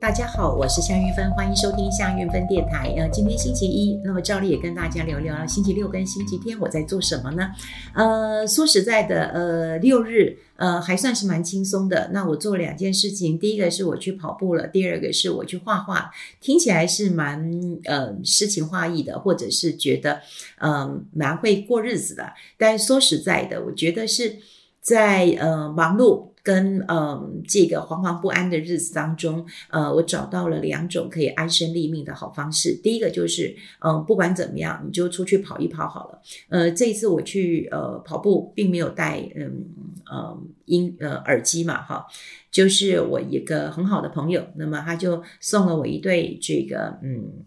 [0.00, 2.90] 大家好，我是夏韵芬，欢迎收听夏韵芬电台。
[2.96, 7.50] 呃，今天星期一，那么照例也跟大家聊聊星期六跟星期天我在做什么呢？
[7.92, 12.08] 呃，说实在的，呃，六日呃还算是蛮轻松的。
[12.14, 17.52] 那我做两件事情，第一个是我去跑步了，第二个是我去画画，听起来是蛮
[17.84, 20.22] 呃诗情画意的，或者是觉得
[20.60, 22.32] 嗯、呃、蛮会过日子的。
[22.56, 24.38] 但说实在的，我觉得是
[24.80, 26.29] 在呃忙碌。
[26.42, 32.78] 跟嗯这个惶惶不安的日子当中，呃，我找到了两种可以安身立命的好方式。
[32.82, 36.20] 第一个就是，嗯，不管怎么样，你就出去跑一跑好了。
[36.48, 39.66] 呃，这一次我去呃跑步，并没有带嗯
[40.10, 42.06] 呃音呃耳机嘛，哈，
[42.50, 47.44] 就是我一个很好的朋友，那么他就送了我一对这个嗯。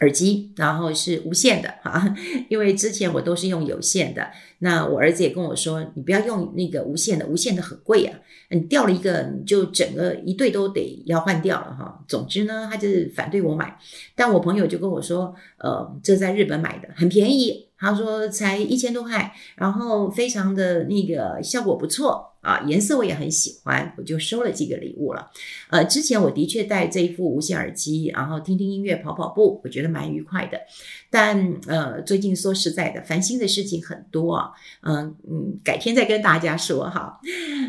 [0.00, 2.12] 耳机，然后是无线的哈，
[2.48, 4.28] 因为之前我都是用有线的。
[4.64, 8.18] 那我儿子也跟我说，你不要用那个无线的，无线的很贵啊，
[8.48, 12.02] 你掉了一个，你就整个一对都得要换掉了哈。
[12.08, 13.78] 总之呢，他就是反对我买。
[14.16, 22.30] 但我朋友就跟我说，呃，这在日本买的很便宜，他说才一千多块，然后非常的那个效果不错。
[22.44, 25.30] 啊，颜色我也很喜欢，我就收了这个礼物了。
[25.70, 30.60] 呃，之前我的确戴这一副无线耳机，然后听听音乐、跑跑步，我觉得蛮愉快的。
[31.08, 34.50] 但呃，最近说实在的，烦心的事情很多啊。
[34.82, 37.20] 嗯、嗯，改天再跟大家说哈。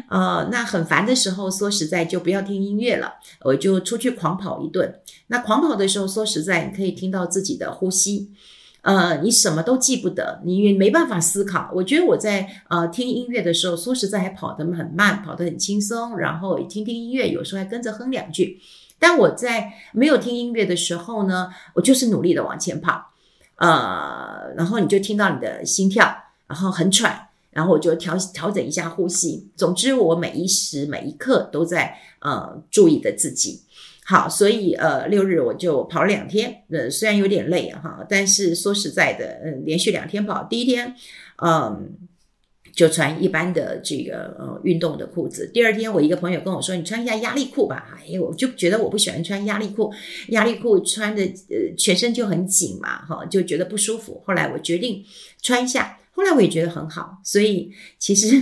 [0.10, 5.00] 呃，那很烦的时候，说实在就不要听音乐了，我就出去狂跑一顿。
[5.28, 8.32] 那狂跑的时候，说实在，你可以听到自己的呼吸。
[8.82, 11.72] 呃，你什么都记不得，你也没办法思考。
[11.74, 18.60] 我觉得我在呃听音乐的时候，说实在还跑得很慢，跑得很轻松，然后听听音乐，有时候还跟着哼两句。
[19.00, 23.12] 但我在没有听音乐的时候呢，我就是努力的往前跑，
[23.56, 26.16] 呃，然后你就听到你的心跳，
[26.48, 29.48] 然后很喘，然后我就调调整一下呼吸。
[29.56, 33.62] 总之，我每一时每一刻都在呃注意的自己。
[34.08, 40.94] 好，所以呃，六日我就跑了两天，呃，虽然有点累哈，但是说实在的，嗯、连续两天跑，第一天，
[41.42, 41.90] 嗯，
[42.72, 49.92] 就穿一般的这个呃运动的裤子，第二天我一个朋友跟我说，你穿一下压力裤吧，哎，我就觉得我不喜欢穿压力裤，
[50.28, 55.04] 压力裤穿的呃全身就很紧嘛，哈，就觉得不舒服，后来我决定
[55.42, 58.42] 穿一下，后来我也觉得很好，所以其实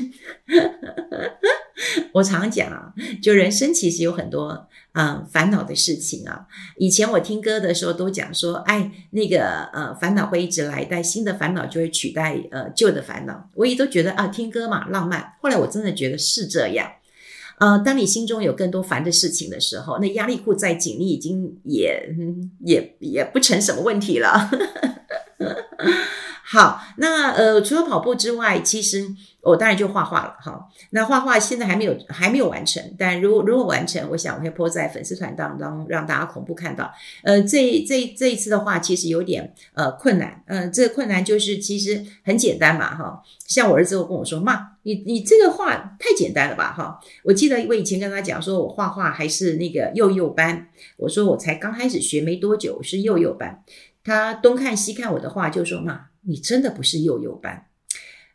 [2.14, 4.68] 我常讲啊，就人生其实有很多。
[4.96, 6.46] 嗯，烦恼的事情啊，
[6.78, 13.50] 以前我听歌的时候都讲说，哎，那个呃，烦恼会一直来，但新的烦恼就会取代呃旧的烦恼。
[13.56, 15.34] 我也都觉得啊，听歌嘛，浪漫。
[15.42, 16.92] 后来我真的觉得是这样。
[17.58, 22.16] 呃，当你心中有更多烦的事情的时候，那压力裤再紧，你已经也
[22.60, 24.52] 也也不成什么问题了。
[26.54, 29.08] 好，那呃，除了跑步之外，其实
[29.42, 30.68] 我当然就画画了哈。
[30.92, 36.94] 那画画现在还没有还没有完成，但如果如果完成，我想我会 po 在粉丝团当中，让大家恐怖看到。
[37.24, 40.44] 呃，这这这一次的话，其实有点呃困难。
[40.46, 43.24] 嗯、这个困难就是其实很简单嘛哈。
[43.48, 50.68] 像我儿子会跟我说：“妈，你你这个画太简单了吧哈。”我记得我以前跟他讲说，我画画还是那个幼幼班。
[50.98, 53.64] 我说我才刚开始学没多久，是幼幼班。
[54.04, 57.68] 他东看西看我的画，就说：“妈。”你真的不是幼幼班，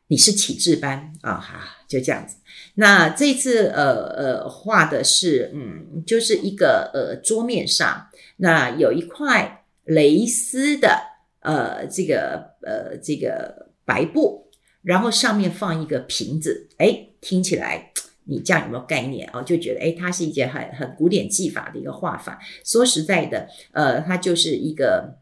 [0.09, 1.35] 你是启智班啊！
[1.35, 2.37] 哈，就这样子。
[2.75, 11.01] 那这次呃呃画的是嗯，就是一个呃桌面上，那有一块蕾丝的
[11.41, 14.51] 呃这个呃这个白布，
[14.83, 16.69] 然后上面放一个瓶子。
[16.79, 17.93] 诶，听起来
[18.25, 19.43] 你这样有没有概念啊？
[19.43, 22.39] 就觉得诶，它是一件很很古典技法的一个画法。
[22.65, 25.19] 说实在的，呃，它就是一个。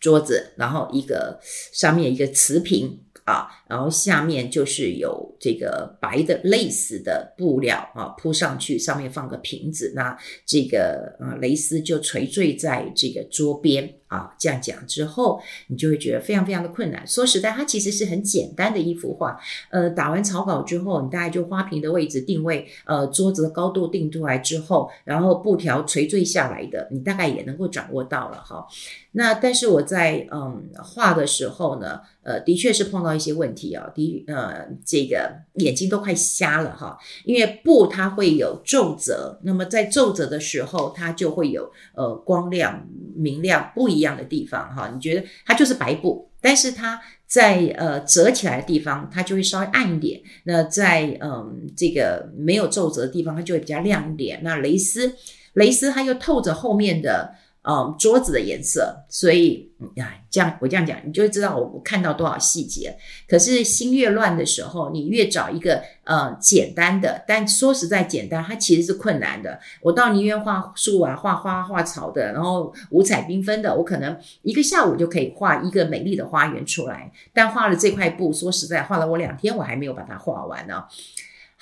[0.00, 1.38] 桌子，然后一个
[1.72, 13.99] 上面一个瓷瓶啊，然后下面就是有这个白的类似的布料啊铺上去，上面放个瓶子，那这个啊蕾丝就垂坠在这个桌边。
[14.10, 17.06] 啊，这样讲之后，你就会觉得非常非常的困难。
[17.06, 19.38] 说实在，它其实是很简单的一幅画。
[19.70, 28.66] 呃，打完草稿之后，你大概就花瓶的位置定位，呃，桌子的高度定出来之后，然后布条垂坠下来的，你大概也能够掌握到了哈。
[29.12, 33.92] 那但是我在嗯画的时候呢，呃，的确是碰到一些问题啊。
[33.94, 43.99] 的呃，这个眼睛都快瞎了哈，因为布它会有皱褶，那么在皱褶的时候，它就会有呃光亮明亮不一。
[44.00, 50.20] 一样的地方哈，你觉得它就是白布，但是它在呃折起来的地方，它就会稍微暗一点。
[50.44, 54.40] 那在嗯这个没有皱褶的地方，它就会比较亮一点。
[54.42, 55.14] 那蕾丝，
[55.52, 62.96] 蕾丝它又透着后面的嗯，桌子的颜色，所以呀，这样我这样讲，你就会知道我看到多少细节。
[63.28, 69.60] 可是心越乱的时候，你越找一个呃简单的，但说实在简单，它其实是困难的。
[69.82, 77.12] 我到宁愿画树啊，画花画草的，然后五彩缤纷的，我可能一个下午就可以画一个美丽的花园出来。
[77.34, 80.84] 但画了这块布，说实在，画了我两天，我还没有把它画完呢。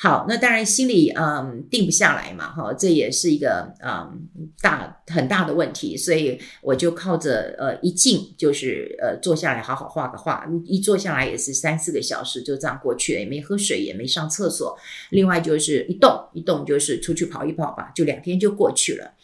[0.01, 4.29] 好，那当然心里嗯定不下来嘛，哈，这也是一个嗯
[4.63, 14.79] 大很大的问题，所以我就靠着呃一静就是呃坐下来好好画个画，一坐下来也是三四个小时就这样过去了，也没喝水，也没上厕所，
[15.11, 19.15] 另外就是一动一动就是出去跑一跑吧，就两天就过去了。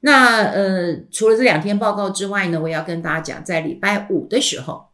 [0.00, 4.86] 那呃除了这两天报告之外呢，我也要跟大家讲，在礼拜五的时候。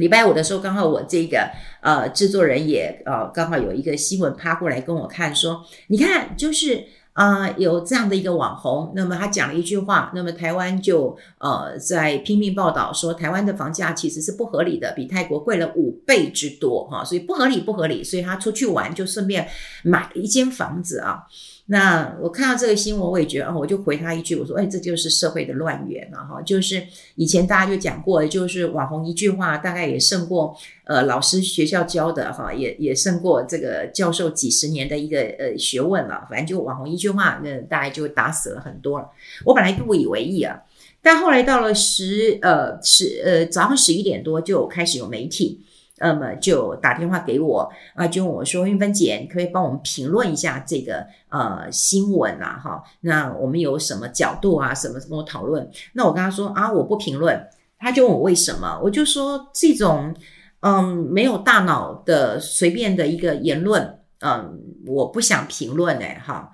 [0.00, 1.48] 礼拜五的时候，刚好我这个
[1.80, 19.46] 呃制作人也呃刚好有一个新闻趴过来跟我看说，你看就是啊、有这样的一个网红，那么他讲了一句话，那么台湾就呃在拼命报道说台湾的房价其实是不合理的，比泰国贵了五倍之多哈，所以不合理不合理，所以他出去玩就顺便
[19.82, 21.24] 买了一间房子啊。
[21.72, 26.42] 那我看到这个新闻，我也觉得，哦，我就回他一句，我说，哎，这就是社会的乱源了哈。
[26.42, 26.82] 就是
[27.14, 36.26] 以前大家就讲过，就是网红一句话，大概也胜过呃老师学校教的哈，也也胜过这个教授几十年的一个呃学问了。
[36.28, 39.08] 反正就网红一句话，那大概就打死了很多。
[39.44, 40.60] 我本来不以为意啊，
[41.00, 45.60] 但后来到了十呃十呃早上十一点多，就开始有媒体。
[46.00, 52.58] 那么就打电话给我啊，就问我说：“韵芬姐，你可以帮我们评论一下这个呃新闻啊？
[52.58, 54.74] 哈，那我们有什么角度啊？
[54.74, 57.46] 什么什么讨论？”那我跟他说：“啊，我不评论。”
[57.78, 58.80] 他就问我为什么？
[58.82, 60.14] 我就说这种
[60.60, 66.50] 嗯没有大脑的随便的一个言论，嗯，我不想评论哎，哈。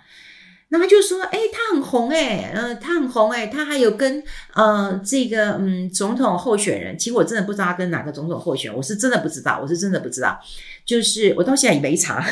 [0.68, 4.22] 那他就说，哎，他很红哎，呃，他很红哎，他还有跟
[4.54, 10.38] 呃这个嗯总统候选人，其实我真的不知道他跟哪个总统候选人，我是真的不知道，我是真的不知道，
[10.84, 12.24] 就是我到现在也没查，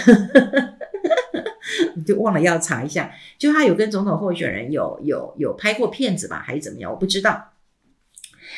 [2.05, 7.54] 就忘了要查一下，就他有跟总统候选人有有有拍过片子吧，还是怎么样，我不知道。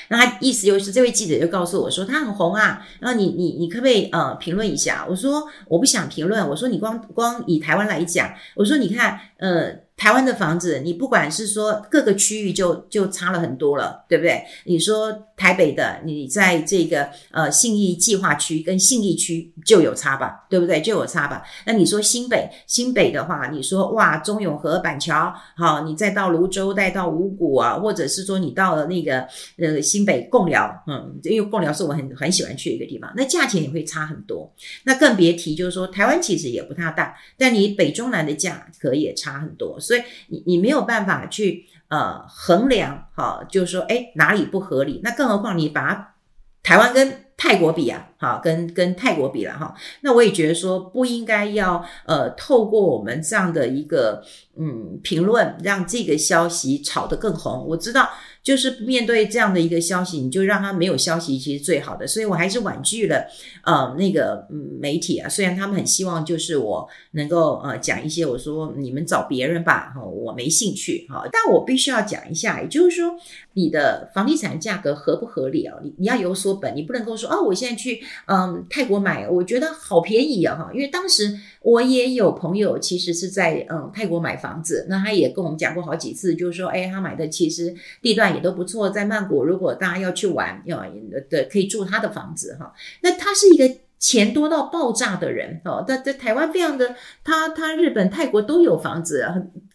[0.08, 5.06] 那他意思就是，这位记者就告诉我说，他很红啊，然后你你你可不可以呃评论一下？
[5.08, 9.85] 我说我不想评论，我说你光光以台湾来讲，我说你看呃。
[9.96, 14.44] 台湾的房子，你不管是说各个区域就就差了很多了，对不对？
[14.64, 20.82] 你说台北的，你在这个呃信义计划区跟信义区就有差吧，对不对？
[20.82, 21.42] 就有差吧。
[21.64, 29.26] 那你说新北，新北的话，你说哇，中永和、板桥，好，你再到泸州，再到五股啊，或者是说你到了那个
[29.56, 34.52] 呃新北贡寮，嗯，因为贡寮是我很很喜欢去的一个地方，那价钱也会差很多。
[34.84, 39.80] 那更别提就是说台湾其实也不太大，但你北中南的价格也差很多。
[39.86, 45.00] 所以你你没有办法去呃衡量哈，就是说哎哪里不合理？
[45.04, 46.14] 那更何况你把
[46.62, 54.22] 台湾跟泰国比啊，哈，跟跟泰国比了哈，那我也觉得说不应该要呃透过我们这样的一个
[54.58, 57.66] 嗯评论，让这个消息炒得更红。
[57.68, 58.08] 我知道。
[58.46, 62.06] 就是面对这样的一个消息，你就让他没有消息，其实最好的。
[62.06, 63.26] 所以我还是婉拒了，
[63.64, 64.46] 呃，那个
[64.80, 71.28] 媒体啊，虽然他们很希望就是我能够呃讲一些，我说你们找别人吧，哈，我没兴趣哈。
[71.32, 73.16] 但我必须要讲一下，也就是说，
[73.54, 75.76] 你的房地产价格合不合理啊？
[75.82, 88.35] 你你要有所本，你不能够说哦，我现在去嗯泰国买，我觉得好便宜啊哈，因为当时我也有朋友其实是在嗯泰国买房子，那他也跟我们讲过好几次，就是说，哎，他买的其实地段。
[88.36, 90.84] 也都不错，在曼谷，如果大家要去玩，要
[91.28, 92.72] 的可以住他的房子哈。
[93.02, 93.68] 那他是一个。
[93.98, 99.24] 钱多到爆炸的人哦，在在台湾非常的，他他日本、泰国都有房子，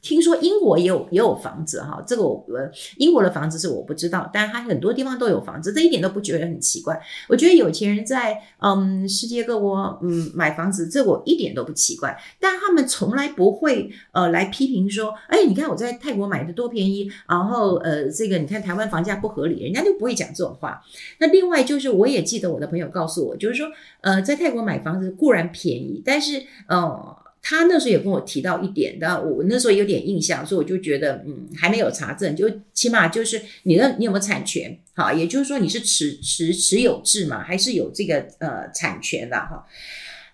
[0.02, 2.02] 听说英国也有也有房子哈。
[2.08, 7.00] 这个我呃，英国的房子是我不知道，但是它很多地方都有房子，这一点都不觉得很奇怪。
[7.28, 12.18] 我觉得有钱人在嗯世界各国嗯买房子，这我一点都不奇怪。
[12.40, 20.82] 但他们从来不会呃来批评说，哎，你看我在泰国买的多便宜，然后呃这个你看台湾房价不合理，人家就不会讲这种话。
[21.20, 23.68] 那另外就是我也记得我的朋友告诉我，就是说
[24.00, 24.22] 呃。
[24.22, 34.78] 在泰国买房子固然便宜，但是，呃，他那时候也跟我提到一点，但我那时候有点印象，所以我就觉得，嗯，还没有查证，就起码就是你的你有没有产权？
[34.94, 39.66] 好，也就是说你是持持持有制嘛，还是有这个呃产权的哈？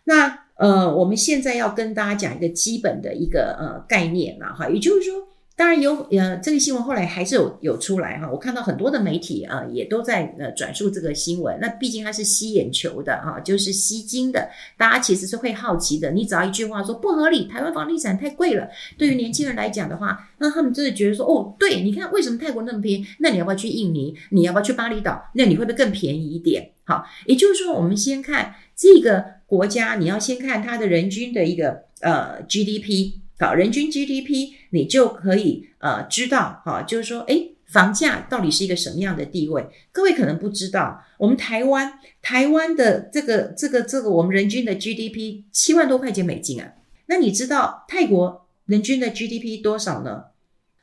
[0.03, 8.29] 那呃，我们现在要跟大家讲一个基本的一个呃概念了哈，也就是说，当然有，呃，这个新闻后来还是有有出来哈。
[8.31, 11.57] 我看到很多的媒体啊，也都在呃转述这个新闻。
[11.59, 14.47] 那毕竟它是吸眼球的哈，就是吸睛的，
[14.77, 16.11] 大家其实是会好奇的。
[16.11, 18.69] 你只要一句话说不合理，台湾房地产太贵了。
[18.99, 23.07] 对于年轻人来讲的话，那他们真的觉得说，哦，对，你看为什么泰国那么便宜？
[23.17, 24.15] 那你要不要去印尼？
[24.29, 25.31] 你要不要去巴厘岛？
[25.33, 26.69] 那你会不会更便宜一点？
[26.83, 33.21] 好，也就是说，我们先看这个国家，你要先看它的人均的一个呃 GDP。
[33.37, 39.67] 搞人均 GDP，你就可以呃知道哈，就是说，诶，房价到底是一个什么样的地位？
[39.91, 46.73] 各位可能不知道，我们台湾台湾的这个这个这个我们人均的 GDP 七万多块钱美金啊，
[47.05, 50.25] 那你知道泰国人均的 GDP 多少呢？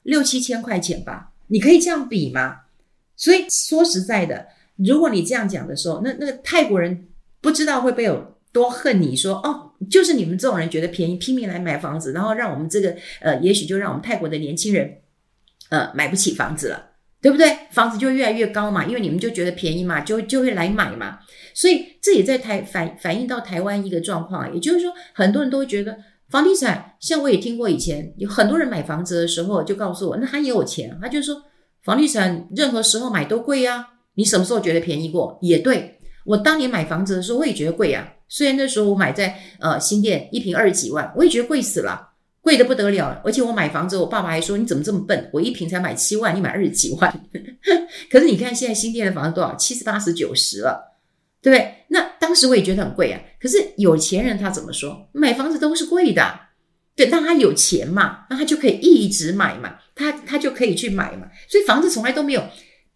[0.02, 1.32] 六七千块钱吧？
[1.49, 2.61] 你可以这样比吗？
[3.16, 4.46] 所以说实在的，
[4.76, 7.06] 如果你这样讲的时候，那那个泰国人
[7.40, 9.73] 不知道会不会有多恨你说哦。
[9.90, 14.90] 就是你们这种人觉得便宜，拼命来买房子，然后让我们这个呃，也许就让我们泰国的年轻人
[15.68, 17.54] 呃买不起房子了，对不对？
[17.70, 21.18] 房子就越来越高嘛，因为你们就觉得便宜嘛，就就会来买嘛。
[21.52, 25.99] 所以这也在台反反映到台湾一个状况，也就是说，很多人都会觉得
[26.30, 31.42] 房地产，像我也听过以前有很多人买房子的时候就告诉我，那他也有钱，他就说
[31.82, 35.38] 房地产任何时候买都贵啊，你什么时候觉得便宜过？
[35.42, 38.09] 也对，我当年买房子的时候我也觉得贵啊。
[38.28, 42.09] 虽然那时候我买在呃新店一平二十几万，我也觉得贵死了，
[42.40, 43.21] 贵得不得了。
[43.25, 45.31] 而且我买房子，我爸爸还说你怎么这么笨？
[45.33, 47.25] 我一平才买七万，你买二十几万。
[48.11, 49.54] 可是你看现在新店的房子多少？
[49.54, 50.97] 七十八十九十了，
[51.43, 51.75] 对不对？
[51.88, 53.21] 那当时我也觉得很贵啊。
[53.40, 55.09] 可是有钱人他怎么说？
[55.12, 56.40] 买房子都是贵的，
[56.97, 61.28] 对，但他有钱嘛，那他就可以一直买嘛，他他就可以去买嘛。
[61.49, 62.43] 所以房子从来都没有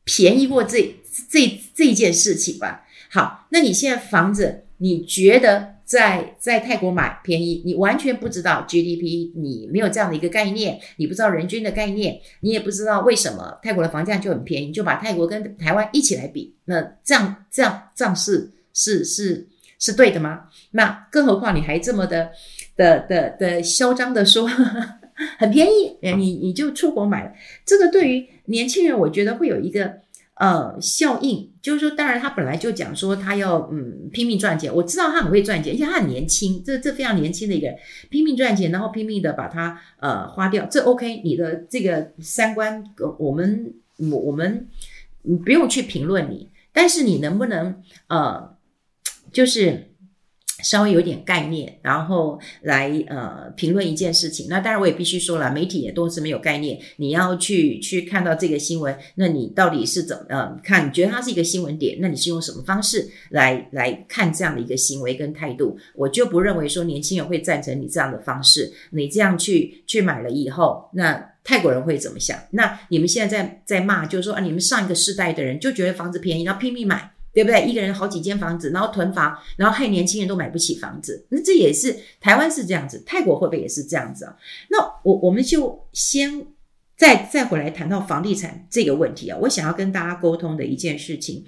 [0.04, 0.96] 便宜过这
[1.30, 2.86] 这这件事情吧。
[3.10, 4.64] 好，那你现在房子？
[4.80, 19.48] 你觉得在在泰国买便宜，你完全不知道 GDP，你没有这样的一个概念，你不知道人均的概念，你也不知道为什么泰国的房价就很便宜，就把泰国跟台湾一起来比，那这样这样这样是是是
[19.80, 20.42] 是对的吗？
[20.70, 22.30] 那更何况你还这么的
[22.76, 24.48] 的的的嚣张的说
[25.40, 27.32] 很便宜，你你就出国买了，
[27.66, 29.92] 这个对于年轻人，我觉得会有一个。
[30.38, 37.76] 呃，效应就是说，当然他本来就讲说他要嗯拼命赚钱，我知道他很会赚钱，而且他很年轻，这这非常年轻的一个人，
[38.08, 42.84] 拼命赚钱，然后拼命的把它呃花掉，这 OK，你的这个三观，
[43.18, 44.68] 我们我我们
[45.44, 48.56] 不用去评论你，但是你能不能呃，
[49.32, 49.84] 就是。
[50.62, 54.46] 稍微有点概念，然后来呃评论一件事情。
[54.48, 56.78] 那当然我也必须说了，媒体也都是没有概念。
[56.96, 60.88] 你要去去看到这个新闻，那你到底是怎么呃看？
[60.88, 61.98] 你觉得它是一个新闻点？
[62.00, 65.78] 那你是用什么方式来来看这样的一个行为跟态度？
[65.94, 68.72] 我就不认为说年轻人会赞成你这样的方式。
[68.90, 72.36] 你这样去去买了以后，那泰国人会怎么想？
[72.50, 77.12] 那你们现在在在骂，就是说啊，你们上一个世代的人就觉得房子便宜，然后拼命买。
[77.38, 77.70] 对不对？
[77.70, 81.24] 一个人好几间房子，然后囤房，然后害年轻人都买不起房子。
[81.28, 84.36] 那这也是台湾是这样子，泰国会不会也是这样子啊？
[84.70, 86.48] 那我我们就先
[86.96, 89.38] 再再回来谈到房地产这个问题啊。
[89.42, 91.44] 我想要跟大家沟通的一件事情，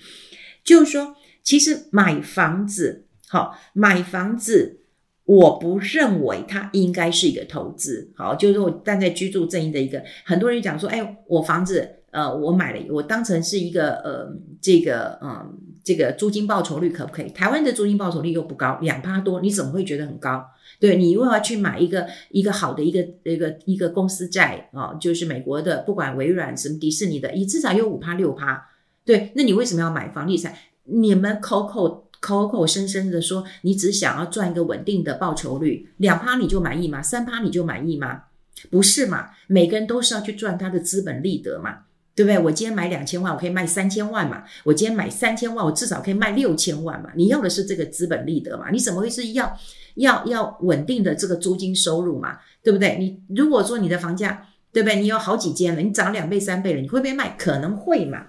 [0.63, 4.83] 就是说，其实买房子，好，买房子，
[5.25, 8.13] 我不认为它应该是一个投资。
[8.15, 11.97] 好，就是说我站在居住正义的一个，很多人讲说，哎，我房子。
[12.13, 17.31] 呃，我买了，我当成是一个呃，这个嗯，这个租金报酬率可不可以？
[17.31, 20.45] 台湾的租金报酬率又不高，两趴多，你怎么会觉得很高？
[20.79, 28.69] 对，你如果要去买一个一个好的一个一个一个公司债啊、哦，就是美国的，不管微软什么迪士尼的，你至少有五趴六趴。
[29.05, 30.55] 对，那你为什么要买房地产？
[30.85, 37.03] 你们口口口口声声的说，你只想要赚一个稳定的报酬率，两趴你就满意吗？
[37.03, 38.25] 三趴你就满意吗？
[38.71, 39.31] 不是嘛？
[39.47, 41.79] 每个人都是要去赚他的资本利得嘛。
[42.15, 42.39] 对不对？
[42.39, 44.45] 我今天买两千万，我可以卖三千万嘛？
[44.65, 47.11] 我今天买三千万，我至少可以卖六千万嘛？
[47.15, 48.71] 你要的是这个资本利得嘛？
[48.71, 49.57] 你怎么会是要
[49.95, 52.39] 要要稳定的这个租金收入嘛？
[52.63, 52.97] 对不对？
[52.99, 55.01] 你如果说你的房价，对不对？
[55.01, 57.35] 你有好几间了，你涨两倍三倍了，你会不会卖？
[57.39, 58.27] 可能会嘛？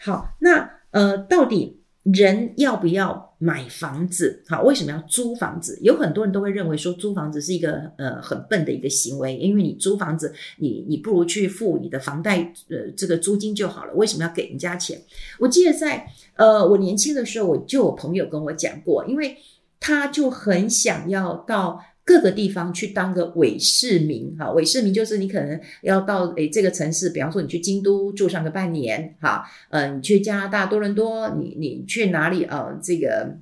[0.00, 1.82] 好，那呃，到底？
[2.12, 4.42] 人要不要买房子？
[4.46, 5.76] 好，为什么要租房子？
[5.82, 15.02] 有很多人都会认为说租房子是一个呃很笨的一个行为，因为你租房子，你你不如去付你的房贷呃这个租金就好了，为什么要给人家钱？
[15.40, 19.36] 我记得在呃我年轻的时候，我就有朋友跟我讲过，因为
[19.80, 21.80] 他就很想要到。
[22.06, 32.78] 各个地方去当个伪市民，哈，伪市民就是你可能要到诶这个城市，比方说你去京都住上个半年，哈，嗯，你去加拿大多伦多，你你去哪里啊？
[32.80, 33.36] 这个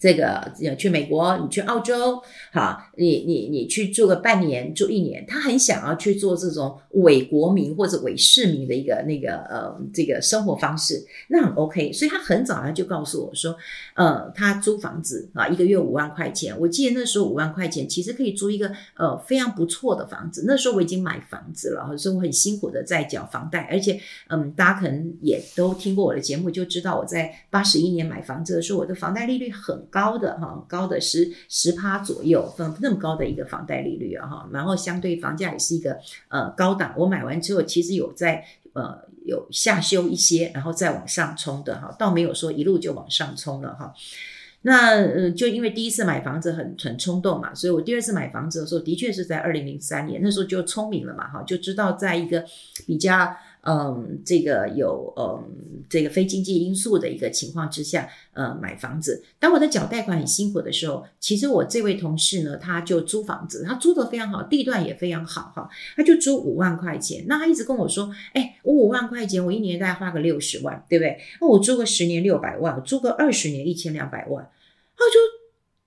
[0.00, 2.20] 这个去美国，你去澳洲，
[2.52, 13.56] 哈，你你你去住个半年，住一年，他很想要去做这种伪国民或者伪市民的一个那个呃这个生活方式，那很 OK，所以他很早他就告诉我说，
[13.94, 32.50] 呃，他租房子啊，一个月五万块钱，我记得那时候五万块钱其实可以租一个呃非常不错的房子，那时候我已经买房子了，所以我很辛苦的在缴房贷，而且嗯，大家可能也都听过我的节目，就知道我在八十一年买房子的时候，我的房贷利率很高的哈，高的十十趴左右，
[32.80, 35.98] 那么高的一个房贷利率啊哈，然后相对房价也是一个
[36.28, 36.85] 呃高档。
[36.96, 43.94] 我买完之后，其实有在呃有下修一些，然后再往上冲的哈，倒没有说一路就往上冲了哈。
[44.62, 52.44] 那嗯，就因为第一次买房子很很冲动嘛，所以我第二次买房子的时候，的确是在二零零三年，那时候就聪明了嘛哈，就知道在一个
[52.86, 53.36] 比较。
[53.68, 59.24] 嗯，这个有嗯，这个非经济因素的一个情况之下，呃，买房子。
[59.40, 67.24] 当我在缴贷款很辛苦的时候，其实我这位同事呢，他就租房子，他租得非常好，地段也非常好哈，他就租五万块钱。
[67.26, 71.18] 那他一直跟我说，哎，我五万块钱，我一年大概花个六十万，对不对？
[71.40, 74.48] 那我租个十年六百万，我租个二十年一千两百万。
[74.96, 75.18] 他就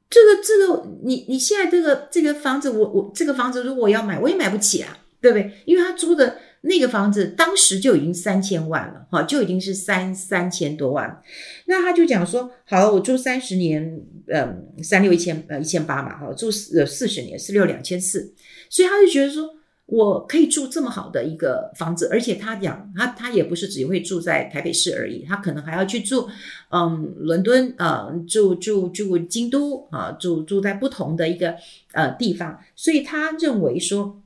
[0.10, 5.54] 这个这个，你你现在这个这个房子，我我这个房子如果我要买，我也买不起啊，对不对？
[5.64, 6.40] 因为他租的。
[6.62, 11.22] 那个房子当时就已经三千万了，哈，就已经是三三千多万。
[11.68, 18.34] 那他就讲说，好，我住三十年，嗯，三六一千，呃，一千八嘛，哈，住四四十年，四六两千四。
[18.70, 19.50] 所以他就觉得说，
[19.86, 26.28] 我可以住这么好的一个房子，而且他讲，他他也不是只会住在台北市而已，他可能还要去住，
[26.72, 31.56] 嗯，伦敦，呃，住住住京都，啊，住住在不同的一个
[31.94, 32.60] 呃地方。
[32.76, 34.22] 所以他认为说，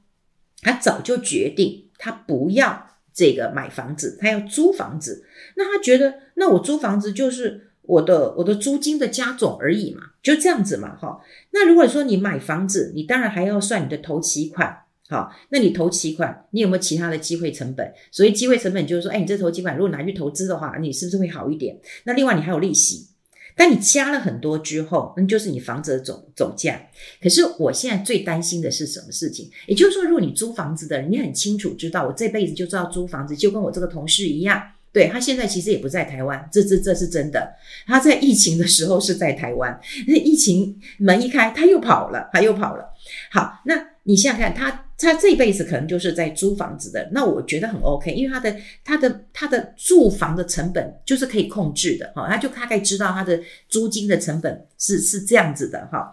[0.64, 1.82] 他早就决定。
[1.98, 5.26] 他不要这个买房子，他要租房子。
[5.56, 11.22] 那他觉得，那我租房子就是我的我的租金的加总而已嘛，就这样子嘛，哈。
[11.52, 14.76] 那如果说你买房子，你当然还要算你的头期款，
[15.10, 17.94] 好，那你头期款，你有没有其他的机会成本？
[18.12, 21.80] 所以机会成本就是说，哎，你这头期款如果拿去投资的话，你是不是会好一点？
[22.06, 23.08] 那另外你还有利息。
[23.56, 26.82] 但你加了很多之后，那就是你房子的总总价。
[27.22, 29.50] 可是我现在最担心的是什么事情？
[29.68, 34.62] 也就是说，如果你租房子的人，你很清楚知道，我这辈子就知道租房子，就跟我这个同事一样。
[34.92, 37.52] 对，他现在其实也不在台湾，这这这是真的。
[37.88, 42.86] 他在疫情的时候是在台湾，那疫情门一开，他又跑了，他又跑了。
[43.32, 56.12] 好，那你想想看，他他这辈子可能就是在租房子的，那我觉得很 OK，因为他的他的他的住房的成本就是可以控制的，哈，他就大概知道他的租金的成本是是这样子的，哈。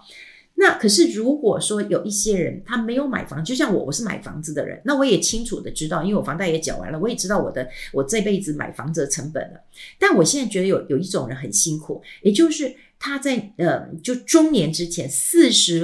[0.57, 9.61] 那可是，如果说有一些人他没有买房，就像我，我是买房子的人，那我也清楚的知道，因为我房贷也缴完了，我也知道我的我这辈子买房子的成本了。
[9.99, 15.83] 但我现在觉得有有一种人很辛苦，也就是他在呃就中年之前四十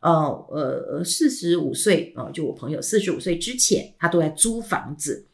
[0.00, 5.26] 呃呃四十五岁啊，就我朋友四十五岁之前，他都在租房子，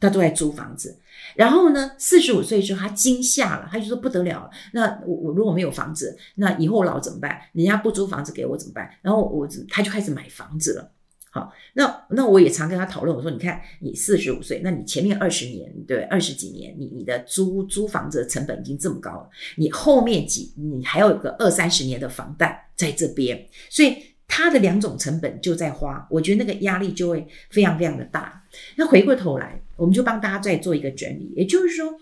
[0.00, 0.98] 他都在租房子。
[1.36, 4.50] 然后呢，四十五岁之后，他惊吓了，他就说不得了了。
[4.72, 7.40] 那我我如果没有房子，那以后老怎么办？
[7.52, 8.90] 人家不租房子给我怎么办？
[9.02, 10.90] 然后我他就开始买房子了。
[11.30, 24.11] 好，那那我也常跟他讨论，我说你看，你四十五岁，那你前面二十年，对，二十几年，你你的租租房子的成本已经这么高了，你后面几你还要有个二三十年的房贷在这边，所以。
[24.34, 28.42] 他的两种成本就在花，我觉得那个压力就会非常非常的大。
[28.76, 31.92] 那回过头来，我们就帮大家再做一个整理，也就是说，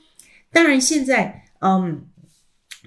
[0.53, 2.05] 当然现在，嗯，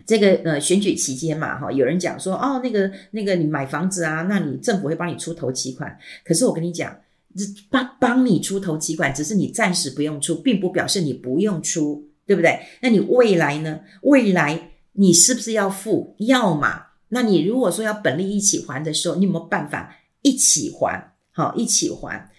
[0.06, 5.98] 这个呃选举期间嘛，哈，有人讲说，哦，那个那个你买房子啊，那你政府会帮你出头期款。
[6.24, 6.98] 可是我跟你讲，
[7.36, 12.62] 这帮帮你出头期款，只是你暂时不用出，并不表示你不用出，对不对？
[12.82, 13.82] 那你未来呢？
[14.04, 16.16] 未来你是不是要付？
[16.20, 16.83] 要嘛。
[17.14, 21.14] 那你如果说要本利一起还的时候，你有没有办法一起还？
[21.32, 22.30] 好，一起还。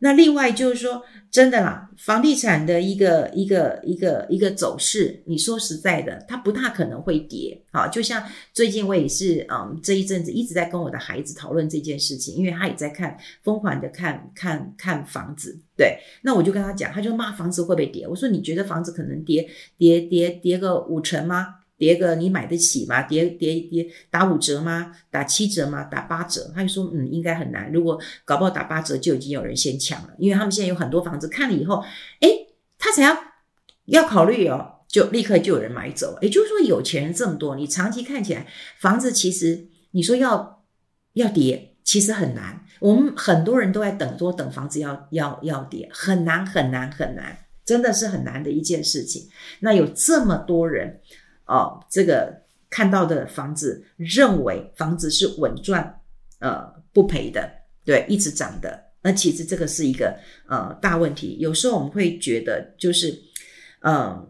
[0.00, 7.62] 那另外就是说，真的啦，房地产的一个一个一个一个走势，你说实在的，它不大可能会跌。
[7.72, 15.58] 好，就像最近我也是，嗯，这一阵子一直在跟我的孩子讨论这件事情，因为他也在看，疯狂的看看看房子。
[15.74, 18.06] 对，那我就跟他讲，他就骂房子会不会跌？
[18.06, 21.60] 我说你觉得房子可能跌跌跌跌个五成吗？
[21.76, 23.02] 跌个你买得起吗？
[23.02, 24.92] 跌跌跌打五折吗？
[25.10, 25.82] 打七折吗？
[25.84, 26.52] 打八折？
[26.54, 27.72] 他就说嗯，应该很难。
[27.72, 31.84] 如果搞不好打八折就已经有人先抢了，因为他们现在有很多房子看了以后，
[32.20, 32.46] 诶，
[32.78, 33.16] 他才要
[33.86, 36.16] 要考虑哦，就立刻就有人买走。
[36.22, 38.46] 也就是说，有钱人这么多，你长期看起来
[38.78, 40.64] 房子其实你说要
[41.14, 42.64] 要跌，其实很难。
[42.78, 49.28] 我们很多人都在等，说等房子要要要跌，很难很难很难，真的是很难的一件事情。
[49.58, 51.00] 那有这么多人。
[51.46, 56.00] 哦，这个看到的房子，认为房子是稳赚，
[56.40, 57.50] 呃，不赔的，
[57.84, 58.82] 对，一直涨的。
[59.02, 61.36] 那其实这个是一个呃大问题。
[61.38, 63.14] 有时候我们会觉得，就是
[63.80, 64.26] 呃，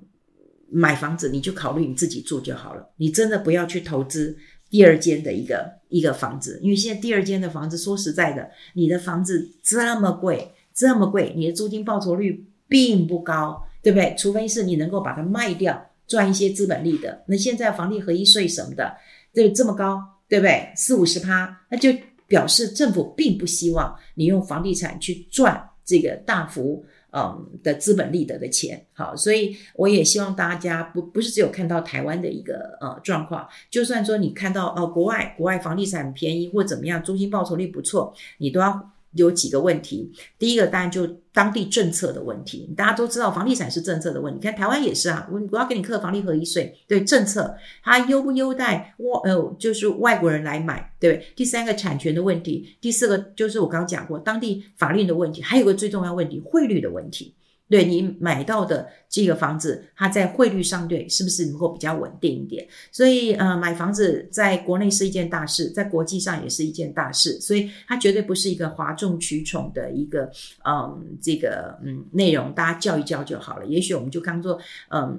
[0.68, 4.36] 买房子你就考虑你自己住就好了，你真的不要去投资
[4.68, 14.14] 第二间的一个一个房子，因为现在第二间的房子，说实在的，你的房子这么贵，这么贵，你的租金报酬率并不高，对不对？
[14.18, 15.90] 除非是你能够把它卖掉。
[16.06, 18.94] 赚一些资本利得，那现在房地合一税什么的，
[19.32, 20.72] 这，这么高，对不对？
[20.76, 21.90] 四五十趴，那就
[22.26, 28.84] 表示政府并不希望你用房地产去赚这个大幅嗯的资本利得的钱。
[28.92, 38.90] 好，所以我也希望大家不不是只有看到台湾的一个呃状况，就算说你看到呃国外国外房地产便宜或怎么样，租金报酬率不错，你都要。
[39.14, 42.72] 有几个问题，第一个当然就当地政策的问题。
[42.76, 45.28] 大家都知道房地产是政策的问题，你看台湾也是啊。
[45.32, 51.26] 我我要给你课房地合一税，对政策，它优不优待外呃就是外国人来买，对不对？
[51.34, 57.34] 第三个产权的问题，第四个就是我刚刚讲过当地法律的问题，还有个最重要问题汇率的问题。
[57.74, 62.64] 对你买到的这个房子，它在汇率上对是不是能够比较稳定一点？
[62.92, 70.30] 所以呃，买房子在国内是一件大事，在国际上也是一件大事，所以它绝对不是一个哗众取宠的一个
[70.64, 73.66] 嗯这个嗯内容，大家叫一叫就好了。
[73.66, 74.56] 也许我们就当做
[74.90, 75.18] 嗯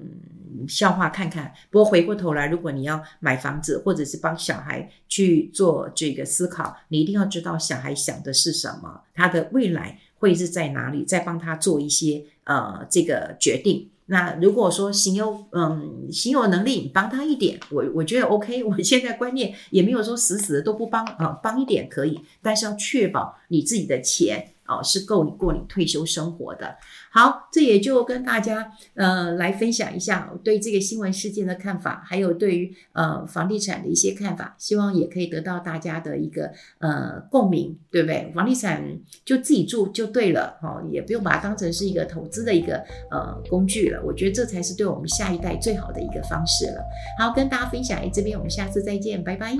[0.65, 1.51] 笑话看看。
[1.69, 9.99] 不过回过头来，如果你要买房子，或者是帮小孩去做这个思考，你一定要知道小孩想的是什么，他的未来。
[10.17, 11.03] 会是在哪里？
[11.03, 13.89] 再帮他做一些呃这个决定。
[14.07, 18.63] 那如果说行有嗯行有能力，你帮他一点，我我觉得 OK。
[18.63, 24.51] 我现在观念也没有说死死的都不帮啊，帮一点可以，但是要确保你自己的钱。
[24.67, 26.75] 哦，是够你过你退休生活的。
[27.11, 38.31] 好，这也就跟大家呃来分享一下对这个新闻事件的看法，还有对于呃房地产的一些看法，希望也可以得到大家的一个呃共鸣，对不对？
[38.33, 38.83] 房地产
[39.23, 42.77] 就自己住就对了，哈、哦，也不用把它当成是一个投资的一个
[43.11, 44.01] 呃工具了。
[44.03, 46.83] 我觉得这才是对我们下一代最好的一个方式了。
[47.19, 49.55] 好，跟大家分享，这边我们下次再见，拜拜。